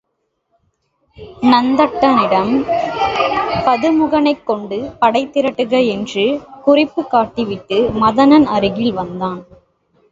நந்தட்டனிடம் 1.43 2.51
பதுமுகனைக் 3.65 4.43
கொண்டு 4.43 4.91
படை 4.99 5.27
திரட்டுக 5.27 5.87
என்று 5.87 6.25
குறிப்புக் 6.61 7.11
காட்டிவிட்டு 7.13 7.79
மதனன் 8.01 8.45
அருகில் 8.49 8.93
வந்தான். 8.93 9.41